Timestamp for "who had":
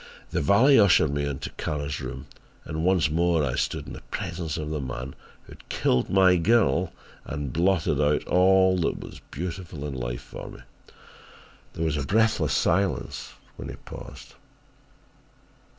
5.43-5.69